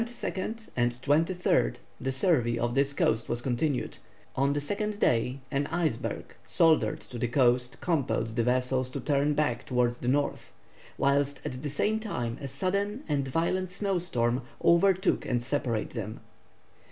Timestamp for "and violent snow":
13.07-13.99